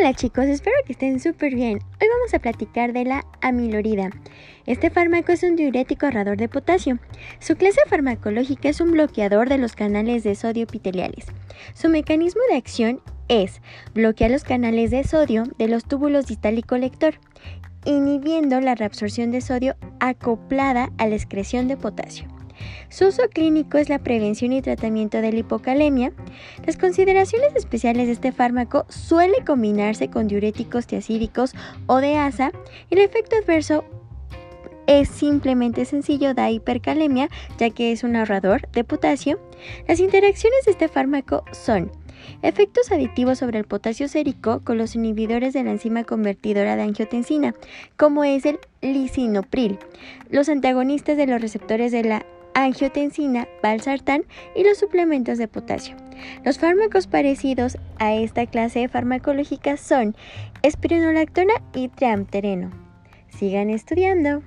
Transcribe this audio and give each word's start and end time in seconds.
Hola 0.00 0.14
chicos, 0.14 0.46
espero 0.46 0.76
que 0.86 0.94
estén 0.94 1.20
súper 1.20 1.54
bien. 1.54 1.78
Hoy 2.00 2.08
vamos 2.08 2.32
a 2.32 2.38
platicar 2.38 2.94
de 2.94 3.04
la 3.04 3.26
amilorida. 3.42 4.08
Este 4.64 4.88
fármaco 4.88 5.30
es 5.30 5.42
un 5.42 5.56
diurético 5.56 6.06
ahorrador 6.06 6.38
de 6.38 6.48
potasio. 6.48 6.98
Su 7.38 7.54
clase 7.54 7.82
farmacológica 7.86 8.70
es 8.70 8.80
un 8.80 8.92
bloqueador 8.92 9.50
de 9.50 9.58
los 9.58 9.74
canales 9.74 10.24
de 10.24 10.36
sodio 10.36 10.62
epiteliales. 10.62 11.26
Su 11.74 11.90
mecanismo 11.90 12.40
de 12.48 12.56
acción 12.56 13.02
es 13.28 13.60
bloquear 13.92 14.30
los 14.30 14.42
canales 14.42 14.90
de 14.90 15.04
sodio 15.04 15.44
de 15.58 15.68
los 15.68 15.84
túbulos 15.84 16.24
distal 16.24 16.58
y 16.58 16.62
colector, 16.62 17.16
inhibiendo 17.84 18.58
la 18.62 18.76
reabsorción 18.76 19.30
de 19.30 19.42
sodio 19.42 19.76
acoplada 20.00 20.88
a 20.96 21.08
la 21.08 21.16
excreción 21.16 21.68
de 21.68 21.76
potasio. 21.76 22.39
Su 22.88 23.06
uso 23.06 23.22
clínico 23.28 23.78
es 23.78 23.88
la 23.88 23.98
prevención 23.98 24.52
y 24.52 24.62
tratamiento 24.62 25.20
de 25.20 25.32
la 25.32 25.38
hipocalemia. 25.38 26.12
Las 26.66 26.76
consideraciones 26.76 27.54
especiales 27.54 28.06
de 28.06 28.12
este 28.12 28.32
fármaco 28.32 28.86
suele 28.88 29.44
combinarse 29.44 30.08
con 30.08 30.28
diuréticos 30.28 30.86
tiacídicos 30.86 31.54
o 31.86 31.98
de 31.98 32.16
asa. 32.16 32.52
El 32.90 32.98
efecto 32.98 33.36
adverso 33.36 33.84
es 34.86 35.08
simplemente 35.08 35.84
sencillo, 35.84 36.34
da 36.34 36.50
hipercalemia, 36.50 37.28
ya 37.58 37.70
que 37.70 37.92
es 37.92 38.02
un 38.02 38.16
ahorrador 38.16 38.68
de 38.72 38.82
potasio. 38.82 39.38
Las 39.86 40.00
interacciones 40.00 40.64
de 40.64 40.72
este 40.72 40.88
fármaco 40.88 41.44
son 41.52 41.92
Efectos 42.42 42.90
aditivos 42.90 43.38
sobre 43.38 43.58
el 43.58 43.66
potasio 43.66 44.08
sérico 44.08 44.60
con 44.64 44.78
los 44.78 44.94
inhibidores 44.94 45.52
de 45.52 45.62
la 45.62 45.72
enzima 45.72 46.04
convertidora 46.04 46.76
de 46.76 46.82
angiotensina, 46.82 47.54
como 47.96 48.24
es 48.24 48.46
el 48.46 48.58
lisinopril, 48.80 49.78
los 50.30 50.48
antagonistas 50.48 51.16
de 51.16 51.26
los 51.26 51.40
receptores 51.40 51.92
de 51.92 52.04
la 52.04 52.26
angiotensina, 52.54 53.48
valsartán 53.62 54.24
y 54.54 54.64
los 54.64 54.78
suplementos 54.78 55.38
de 55.38 55.48
potasio. 55.48 55.96
Los 56.44 56.58
fármacos 56.58 57.06
parecidos 57.06 57.78
a 57.98 58.14
esta 58.14 58.46
clase 58.46 58.88
farmacológica 58.88 59.76
son 59.76 60.14
espironolactona 60.62 61.54
y 61.74 61.88
triamtereno. 61.88 62.70
Sigan 63.28 63.70
estudiando. 63.70 64.42